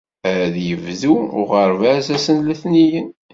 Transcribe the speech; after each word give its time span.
Ad 0.35 0.55
yebdu 0.67 1.13
uɣerbaz 1.39 2.07
ass 2.15 2.25
n 2.35 2.37
letniyen. 2.47 3.09